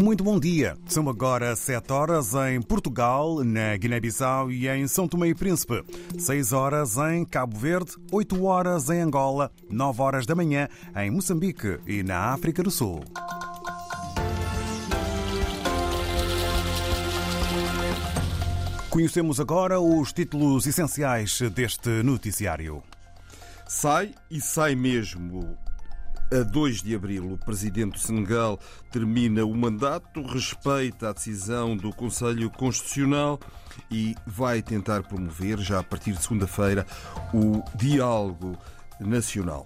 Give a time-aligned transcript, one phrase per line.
[0.00, 0.78] Muito bom dia.
[0.86, 5.82] São agora 7 horas em Portugal, na Guiné-Bissau e em São Tomé e Príncipe.
[6.16, 11.80] 6 horas em Cabo Verde, 8 horas em Angola, 9 horas da manhã em Moçambique
[11.84, 13.02] e na África do Sul.
[18.88, 22.84] Conhecemos agora os títulos essenciais deste noticiário.
[23.66, 25.58] Sai e sai mesmo.
[26.30, 28.60] A 2 de abril, o presidente do Senegal
[28.92, 33.40] termina o mandato, respeita a decisão do Conselho Constitucional
[33.90, 36.86] e vai tentar promover, já a partir de segunda-feira,
[37.32, 38.58] o diálogo
[39.00, 39.64] nacional.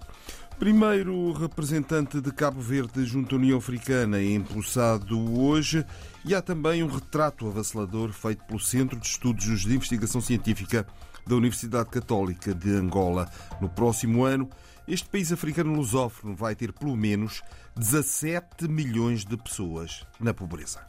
[0.57, 5.85] Primeiro representante de Cabo Verde junto à União Africana é empossado hoje
[6.23, 10.87] e há também um retrato avassalador feito pelo Centro de Estudos de Investigação Científica
[11.27, 13.29] da Universidade Católica de Angola.
[13.59, 14.49] No próximo ano,
[14.87, 17.41] este país africano lusófono vai ter pelo menos
[17.75, 20.85] 17 milhões de pessoas na pobreza.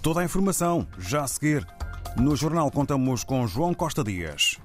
[0.00, 1.66] Toda a informação já a seguir.
[2.16, 4.58] No jornal contamos com João Costa Dias.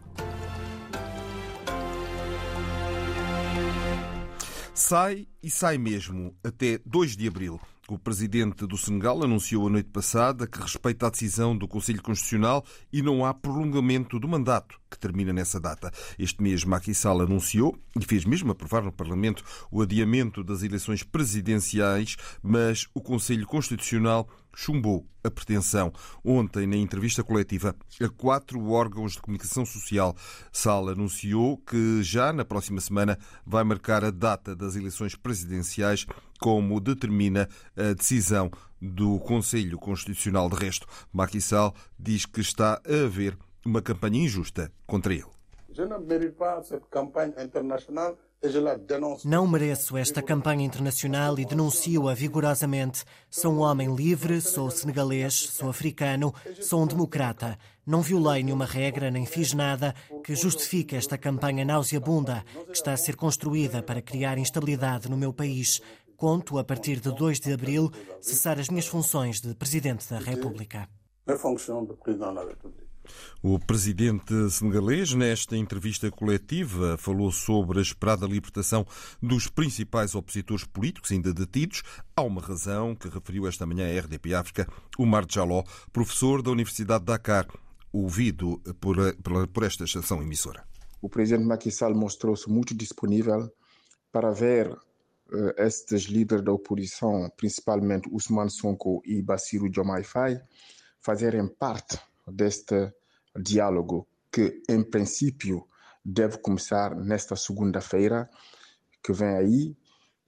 [4.74, 7.60] Sai e sai mesmo até 2 de abril.
[7.90, 12.66] O presidente do Senegal anunciou a noite passada que respeita a decisão do Conselho Constitucional
[12.92, 15.90] e não há prolongamento do mandato, que termina nessa data.
[16.20, 21.02] Este mês, Macky Sall anunciou e fez mesmo aprovar no Parlamento o adiamento das eleições
[21.02, 24.28] presidenciais, mas o Conselho Constitucional
[24.58, 25.94] chumbou a pretensão.
[26.26, 30.16] Ontem, na entrevista coletiva a quatro órgãos de comunicação social,
[30.52, 36.08] Sala anunciou que já na próxima semana vai marcar a data das eleições presidenciais,
[36.40, 38.50] como determina a decisão
[38.82, 40.50] do Conselho Constitucional.
[40.50, 45.38] De resto, Macky Sall diz que está a haver uma campanha injusta contra ele.
[45.70, 47.34] Je ne mérite pas cette campagne
[49.26, 53.04] não mereço esta campanha internacional e denuncio-a vigorosamente.
[53.32, 57.58] Sou um homem livre, sou senegalês, sou africano, sou um democrata.
[57.86, 62.98] Não violei nenhuma regra nem fiz nada que justifique esta campanha nauseabunda que está a
[62.98, 65.82] ser construída para criar instabilidade no meu país.
[66.16, 70.88] Conto, a partir de 2 de abril, cessar as minhas funções de Presidente da República.
[71.28, 72.87] Mes fonctions de président de la République.
[73.42, 78.86] O presidente senegalês, nesta entrevista coletiva, falou sobre a esperada libertação
[79.22, 81.84] dos principais opositores políticos ainda detidos.
[82.16, 85.64] Há uma razão que referiu esta manhã à RDP África, o Mar Jaló,
[85.94, 87.48] professor da Universidade de Dakar,
[87.92, 90.66] ouvido por, por, por esta estação emissora.
[91.02, 93.52] O presidente Macky Sall mostrou-se muito disponível
[94.12, 100.42] para ver uh, estes líderes da oposição, principalmente Ousmane Sonko e Bassirou Diomaye Faye,
[101.00, 102.94] fazerem parte deste
[103.36, 105.68] diálogo que, em princípio,
[106.04, 108.30] deve começar nesta segunda-feira
[109.04, 109.78] que vem aí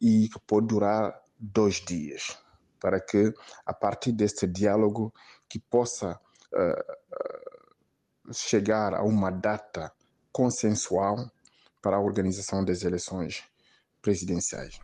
[0.02, 2.38] e que pode durar dois dias,
[2.80, 3.34] para que,
[3.66, 5.14] a partir deste diálogo,
[5.48, 6.20] que possa
[6.54, 9.92] uh, chegar a uma data
[10.32, 11.30] consensual
[11.82, 13.44] para a organização das eleições
[14.02, 14.80] presidenciais.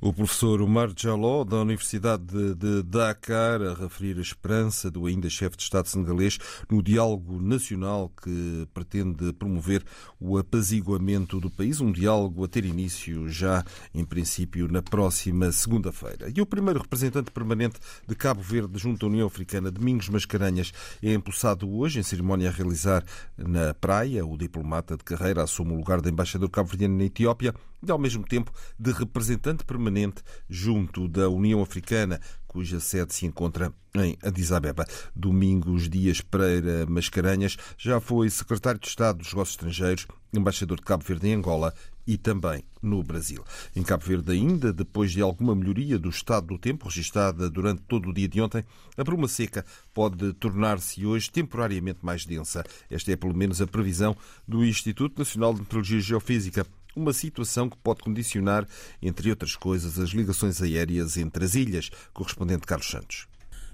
[0.00, 5.56] O professor Omar Jaló, da Universidade de Dakar, a referir a esperança do ainda chefe
[5.56, 6.38] de Estado senegalês
[6.70, 9.82] no diálogo nacional que pretende promover
[10.20, 13.64] o apaziguamento do país, um diálogo a ter início já,
[13.94, 16.30] em princípio, na próxima segunda-feira.
[16.34, 21.12] E o primeiro representante permanente de Cabo Verde junto à União Africana, Domingos Mascarenhas, é
[21.14, 23.04] empossado hoje em cerimónia a realizar
[23.36, 24.24] na praia.
[24.26, 27.54] O diplomata de carreira assume o lugar de embaixador cabo-verdiano na Etiópia
[27.88, 33.72] e, ao mesmo tempo, de representante permanente junto da União Africana, cuja sede se encontra
[33.96, 34.86] em Addis Abeba.
[35.14, 41.02] Domingos Dias Pereira Mascarenhas já foi secretário de Estado dos Negócios Estrangeiros, embaixador de Cabo
[41.04, 41.74] Verde em Angola
[42.06, 43.42] e também no Brasil.
[43.74, 48.10] Em Cabo Verde ainda, depois de alguma melhoria do estado do tempo registada durante todo
[48.10, 48.64] o dia de ontem,
[48.96, 52.64] a bruma seca pode tornar-se hoje temporariamente mais densa.
[52.88, 54.16] Esta é pelo menos a previsão
[54.46, 56.66] do Instituto Nacional de Meteorologia e Geofísica
[56.96, 58.66] uma situação que pode condicionar,
[59.02, 61.90] entre outras coisas, as ligações aéreas entre as ilhas.
[62.12, 63.26] Correspondente Carlos Santos.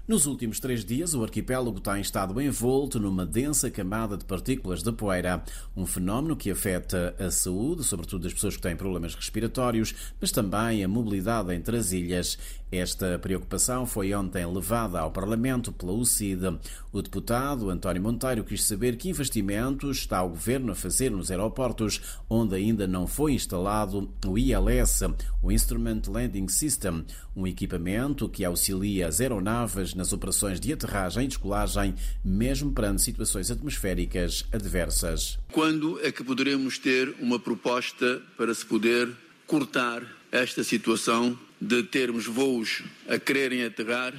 [0.07, 4.91] Nos últimos três dias, o arquipélago tem estado envolto numa densa camada de partículas de
[4.91, 5.43] poeira,
[5.77, 10.83] um fenómeno que afeta a saúde, sobretudo das pessoas que têm problemas respiratórios, mas também
[10.83, 12.37] a mobilidade entre as ilhas.
[12.71, 16.57] Esta preocupação foi ontem levada ao Parlamento pela UCID.
[16.91, 22.01] O deputado António Monteiro quis saber que investimentos está o governo a fazer nos aeroportos
[22.29, 25.01] onde ainda não foi instalado o ILS,
[25.41, 27.03] o Instrument Landing System,
[27.35, 33.51] um equipamento que auxilia as aeronaves nas operações de aterragem e descolagem, mesmo perante situações
[33.51, 35.37] atmosféricas adversas.
[35.51, 39.09] Quando é que poderemos ter uma proposta para se poder
[39.47, 44.13] cortar esta situação de termos voos a quererem aterrar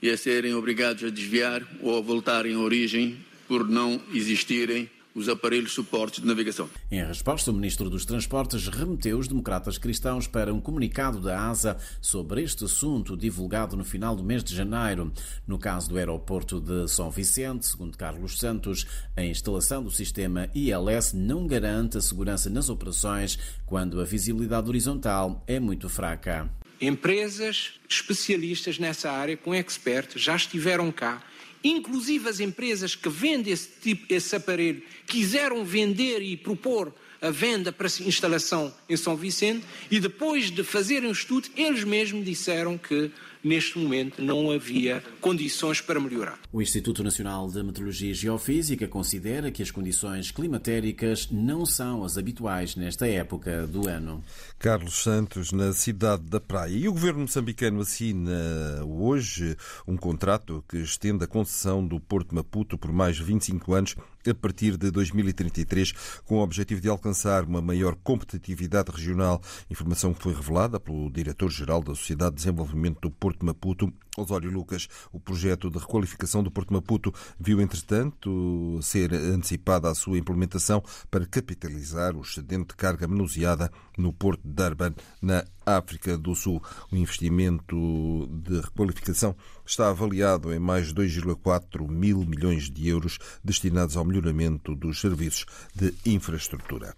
[0.00, 3.18] e a serem obrigados a desviar ou a voltarem à origem
[3.48, 6.68] por não existirem os aparelhos suportes de navegação.
[6.90, 11.76] Em resposta, o Ministro dos Transportes remeteu os democratas cristãos para um comunicado da ASA
[12.00, 15.12] sobre este assunto divulgado no final do mês de janeiro.
[15.46, 21.12] No caso do aeroporto de São Vicente, segundo Carlos Santos, a instalação do sistema ILS
[21.12, 26.50] não garante a segurança nas operações quando a visibilidade horizontal é muito fraca.
[26.80, 31.22] Empresas especialistas nessa área, com experts, já estiveram cá
[31.64, 37.72] Inclusive as empresas que vendem esse, tipo, esse aparelho quiseram vender e propor a venda
[37.72, 43.10] para instalação em São Vicente e depois de fazerem o estudo, eles mesmos disseram que
[43.44, 46.38] neste momento não havia condições para melhorar.
[46.50, 52.16] O Instituto Nacional de Meteorologia e Geofísica considera que as condições climatéricas não são as
[52.16, 54.24] habituais nesta época do ano.
[54.58, 56.74] Carlos Santos, na cidade da Praia.
[56.74, 59.56] E o governo moçambicano assina hoje
[59.86, 63.94] um contrato que estende a concessão do Porto Maputo por mais 25 anos
[64.30, 65.92] a partir de 2033,
[66.24, 69.40] com o objetivo de alcançar uma maior competitividade regional.
[69.70, 74.88] Informação que foi revelada pelo diretor-geral da Sociedade de Desenvolvimento do Porto Maputo, Osório Lucas.
[75.10, 81.26] O projeto de requalificação do Porto Maputo viu, entretanto, ser antecipada a sua implementação para
[81.26, 86.62] capitalizar o excedente de carga manuseada no Porto de Durban, na África do Sul.
[86.90, 89.34] O investimento de requalificação
[89.64, 95.46] está avaliado em mais de 2,4 mil milhões de euros destinados ao melhoramento dos serviços
[95.74, 96.94] de infraestrutura.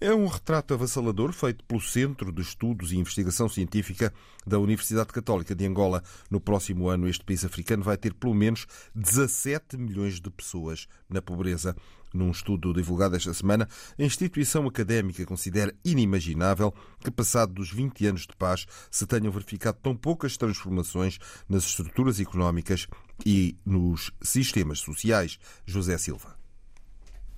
[0.00, 4.12] É um retrato avassalador feito pelo Centro de Estudos e Investigação Científica
[4.46, 6.02] da Universidade Católica de Angola.
[6.30, 11.22] No próximo ano, este país africano vai ter pelo menos 17 milhões de pessoas na
[11.22, 11.76] pobreza.
[12.12, 13.68] Num estudo divulgado esta semana,
[13.98, 19.78] a instituição académica considera inimaginável que, passado dos 20 anos de paz, se tenham verificado
[19.82, 21.18] tão poucas transformações
[21.48, 22.86] nas estruturas económicas
[23.24, 25.38] e nos sistemas sociais.
[25.64, 26.42] José Silva.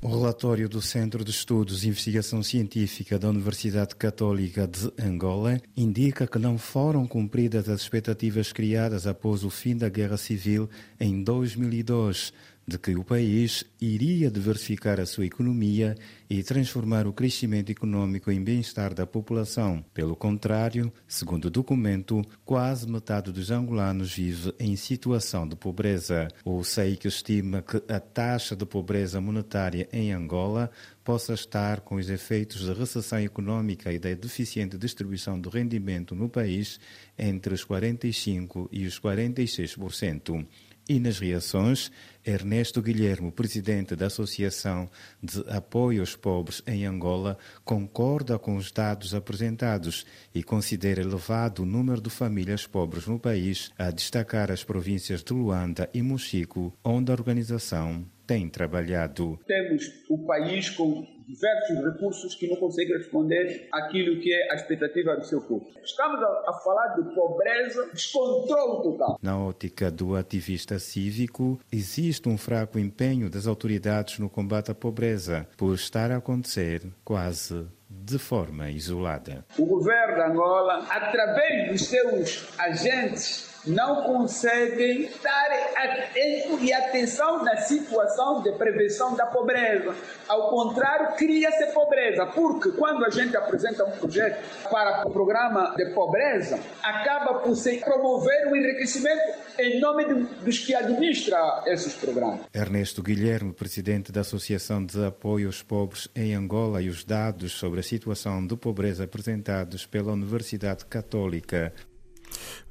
[0.05, 6.27] O relatório do Centro de Estudos e Investigação Científica da Universidade Católica de Angola indica
[6.27, 10.69] que não foram cumpridas as expectativas criadas após o fim da Guerra Civil
[11.01, 12.35] em 2002
[12.67, 15.95] de que o país iria diversificar a sua economia
[16.29, 19.85] e transformar o crescimento econômico em bem-estar da população.
[19.93, 26.29] Pelo contrário, segundo o documento, quase metade dos angolanos vive em situação de pobreza.
[26.45, 30.71] O SEIC estima que a taxa de pobreza monetária em Angola
[31.05, 36.31] possa estar com os efeitos da recessão econômica e da deficiente distribuição do rendimento no
[36.31, 36.81] país
[37.19, 40.47] entre os 45% e os 46%.
[40.87, 41.91] E nas reações,
[42.23, 44.91] Ernesto Guilherme, presidente da Associação
[45.23, 50.05] de Apoio aos Pobres em Angola, concorda com os dados apresentados
[50.35, 55.33] e considera elevado o número de famílias pobres no país, a destacar as províncias de
[55.33, 59.39] Luanda e Mochico, onde a organização tem trabalhado.
[59.47, 65.17] Temos o país com diversos recursos que não conseguem responder àquilo que é a expectativa
[65.17, 65.67] do seu povo.
[65.83, 69.19] Estamos a, a falar de pobreza, descontrole total.
[69.23, 75.47] Na ótica do ativista cívico, existe um fraco empenho das autoridades no combate à pobreza,
[75.57, 79.45] por estar a acontecer quase de forma isolada.
[79.57, 87.57] O governo de Angola, através dos seus agentes não conseguem dar tempo e atenção na
[87.57, 89.95] situação de prevenção da pobreza.
[90.29, 95.87] Ao contrário, cria-se pobreza, porque quando a gente apresenta um projeto para o programa de
[95.95, 99.23] pobreza, acaba por se promover o enriquecimento
[99.59, 102.41] em nome de, dos que administram esses programas.
[102.53, 107.81] Ernesto Guilherme, presidente da Associação de Apoio aos Pobres em Angola, e os dados sobre
[107.81, 111.73] a situação de pobreza apresentados pela Universidade Católica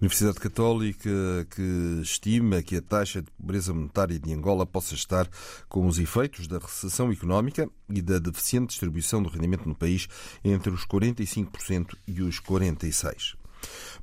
[0.02, 1.10] Universidade Católica
[1.50, 5.28] que estima que a taxa de pobreza monetária de Angola possa estar
[5.70, 10.08] com os efeitos da recessão económica e da deficiente distribuição do rendimento no país
[10.44, 13.36] entre os 45% e os 46%.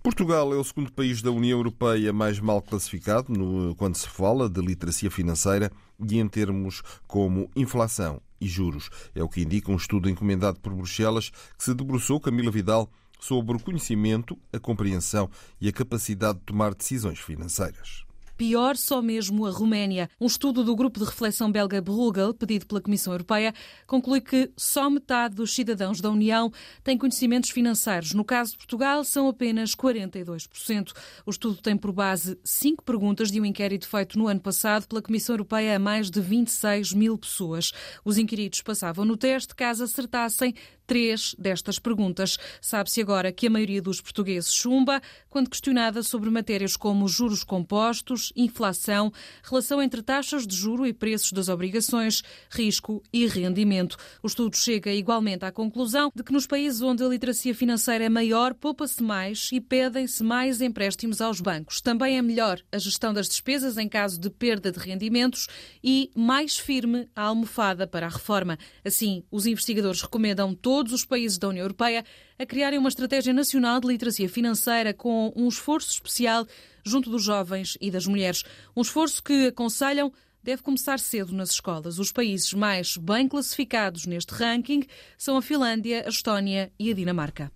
[0.03, 4.49] Portugal é o segundo país da União Europeia mais mal classificado no, quando se fala
[4.49, 5.71] de literacia financeira
[6.09, 8.89] e em termos como inflação e juros.
[9.15, 12.91] É o que indica um estudo encomendado por Bruxelas que se debruçou Camila Vidal
[13.21, 18.10] sobre o conhecimento, a compreensão e a capacidade de tomar decisões financeiras.
[18.41, 20.09] Pior só mesmo a Roménia.
[20.19, 23.53] Um estudo do grupo de reflexão belga Bruegel, pedido pela Comissão Europeia,
[23.87, 26.51] conclui que só metade dos cidadãos da União
[26.83, 28.15] têm conhecimentos financeiros.
[28.15, 30.93] No caso de Portugal, são apenas 42%.
[31.27, 35.03] O estudo tem por base cinco perguntas de um inquérito feito no ano passado pela
[35.03, 37.73] Comissão Europeia a mais de 26 mil pessoas.
[38.07, 40.55] Os inquiridos passavam no teste caso acertassem
[40.91, 42.37] três destas perguntas.
[42.61, 48.30] Sabe-se agora que a maioria dos portugueses chumba quando questionada sobre matérias como juros compostos,
[48.37, 53.97] inflação, relação entre taxas de juro e preços das obrigações, risco e rendimento.
[54.23, 58.09] O estudo chega igualmente à conclusão de que nos países onde a literacia financeira é
[58.09, 61.81] maior, poupa-se mais e pedem-se mais empréstimos aos bancos.
[61.81, 65.49] Também é melhor a gestão das despesas em caso de perda de rendimentos
[65.83, 68.59] e mais firme a almofada para a reforma.
[68.85, 72.05] Assim, os investigadores recomendam todos os países da União Europeia
[72.41, 76.47] a criarem uma estratégia nacional de literacia financeira com um esforço especial
[76.83, 78.45] junto dos jovens e das mulheres.
[78.75, 80.11] Um esforço que aconselham
[80.43, 81.99] deve começar cedo nas escolas.
[81.99, 84.85] Os países mais bem classificados neste ranking
[85.19, 87.53] são a Finlândia, a Estónia e a Dinamarca.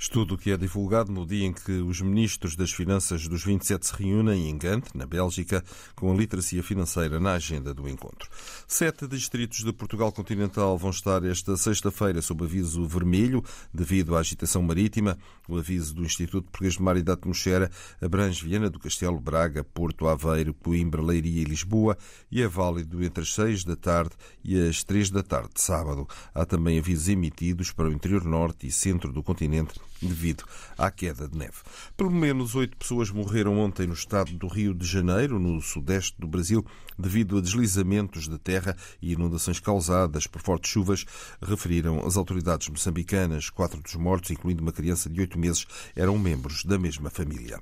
[0.00, 3.92] Estudo que é divulgado no dia em que os ministros das Finanças dos 27 se
[3.96, 5.64] reúnem em Gante, na Bélgica,
[5.96, 8.30] com a literacia financeira na agenda do encontro.
[8.68, 13.42] Sete distritos de Portugal continental vão estar esta sexta-feira sob aviso vermelho
[13.74, 15.18] devido à agitação marítima.
[15.48, 17.68] O aviso do Instituto Português de Mar e da Atmosfera
[18.00, 21.98] abrange Viana do Castelo, Braga, Porto Aveiro, Coimbra, Leiria e Lisboa
[22.30, 24.12] e é válido entre as seis da tarde
[24.44, 26.06] e as três da tarde de sábado.
[26.32, 30.44] Há também avisos emitidos para o interior norte e centro do continente devido
[30.76, 31.56] à queda de neve.
[31.96, 36.26] Pelo menos oito pessoas morreram ontem no estado do Rio de Janeiro, no sudeste do
[36.26, 36.64] Brasil,
[36.98, 41.04] devido a deslizamentos de terra e inundações causadas por fortes chuvas,
[41.42, 43.50] referiram as autoridades moçambicanas.
[43.50, 47.60] Quatro dos mortos, incluindo uma criança de oito meses, eram membros da mesma família.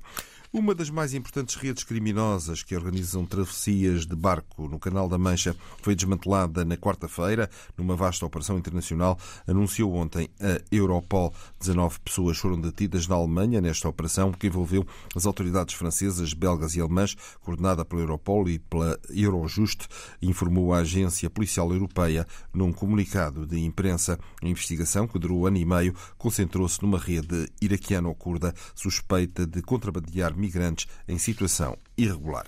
[0.53, 5.53] Uma das mais importantes redes criminosas que organizam travessias de barco no Canal da Mancha
[5.81, 11.33] foi desmantelada na quarta-feira, numa vasta operação internacional, anunciou ontem a Europol.
[11.59, 16.81] 19 pessoas foram detidas na Alemanha nesta operação, que envolveu as autoridades francesas, belgas e
[16.81, 19.85] alemãs, coordenada pela Europol e pela Eurojust,
[20.21, 24.17] informou a Agência Policial Europeia num comunicado de imprensa.
[24.41, 30.87] A investigação, que durou ano e meio, concentrou-se numa rede iraquiano-curda suspeita de contrabandear migrantes
[31.07, 32.47] em situação irregular.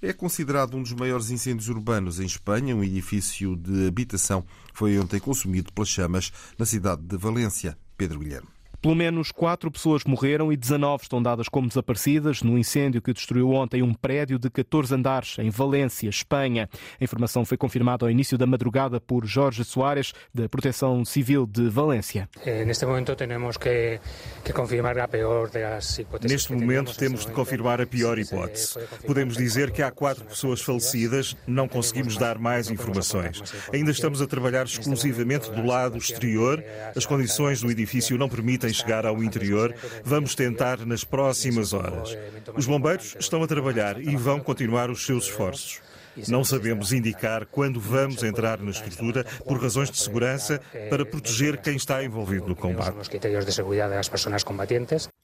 [0.00, 2.76] É considerado um dos maiores incêndios urbanos em Espanha.
[2.76, 7.76] Um edifício de habitação foi ontem consumido pelas chamas na cidade de Valência.
[7.96, 8.53] Pedro Guilherme.
[8.84, 13.50] Pelo menos quatro pessoas morreram e 19 estão dadas como desaparecidas no incêndio que destruiu
[13.52, 16.68] ontem um prédio de 14 andares em Valência, Espanha.
[17.00, 21.66] A informação foi confirmada ao início da madrugada por Jorge Soares, da Proteção Civil de
[21.70, 22.28] Valência.
[22.44, 23.98] Neste momento temos que,
[24.44, 26.30] que confirmar a pior das hipóteses.
[26.30, 28.78] Neste momento temos de confirmar a pior hipótese.
[29.06, 33.42] Podemos dizer que há quatro pessoas falecidas, não conseguimos dar mais informações.
[33.72, 36.62] Ainda estamos a trabalhar exclusivamente do lado exterior.
[36.94, 42.16] As condições do edifício não permitem chegar ao interior, vamos tentar nas próximas horas.
[42.56, 45.80] Os bombeiros estão a trabalhar e vão continuar os seus esforços.
[46.28, 51.76] Não sabemos indicar quando vamos entrar na estrutura por razões de segurança para proteger quem
[51.76, 52.96] está envolvido no combate.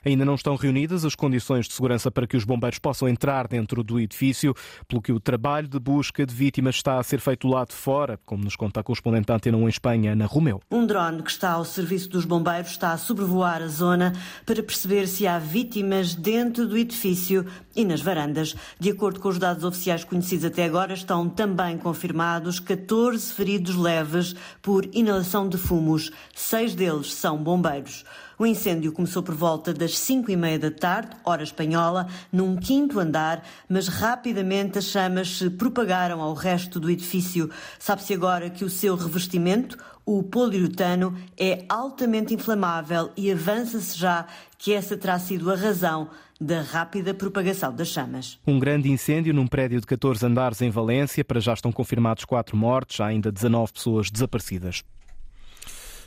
[0.05, 3.83] Ainda não estão reunidas as condições de segurança para que os bombeiros possam entrar dentro
[3.85, 4.55] do edifício,
[4.89, 8.19] pelo que o trabalho de busca de vítimas está a ser feito lá de fora,
[8.25, 10.61] como nos conta a correspondente da Antena 1 em Espanha, Ana Romeu.
[10.71, 14.13] Um drone que está ao serviço dos bombeiros está a sobrevoar a zona
[14.47, 18.55] para perceber se há vítimas dentro do edifício e nas varandas.
[18.79, 24.35] De acordo com os dados oficiais conhecidos até agora, estão também confirmados 14 feridos leves
[24.63, 26.11] por inalação de fumos.
[26.35, 28.03] Seis deles são bombeiros.
[28.39, 32.99] O incêndio começou por volta das 5 e meia da tarde, hora espanhola, num quinto
[32.99, 37.51] andar, mas rapidamente as chamas se propagaram ao resto do edifício.
[37.79, 44.73] Sabe-se agora que o seu revestimento, o poliuretano, é altamente inflamável e avança-se já que
[44.73, 46.09] essa terá sido a razão
[46.41, 48.39] da rápida propagação das chamas.
[48.47, 51.25] Um grande incêndio num prédio de 14 andares em Valência.
[51.25, 54.83] Para já estão confirmados quatro mortes, há ainda 19 pessoas desaparecidas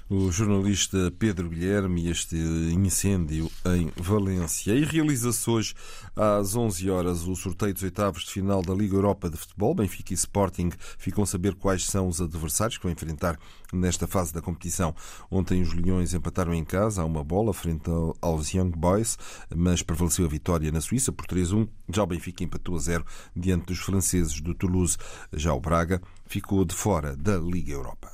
[0.10, 4.74] o jornalista Pedro Guilherme este incêndio em Valência.
[4.74, 5.74] E realiza-se hoje
[6.15, 9.74] às 11 horas o sorteio dos oitavos de final da Liga Europa de Futebol.
[9.74, 13.39] Benfica e Sporting ficam a saber quais são os adversários que vão enfrentar
[13.72, 14.93] nesta fase da competição.
[15.31, 17.89] Ontem os Leões empataram em casa a uma bola frente
[18.22, 19.17] aos Young Boys,
[19.55, 21.67] mas prevaleceu a vitória na Suíça por 3-1.
[21.89, 23.05] Já o Benfica empatou a 0
[23.36, 24.98] diante dos franceses do Toulouse.
[25.31, 28.12] Já o Braga ficou de fora da Liga Europa.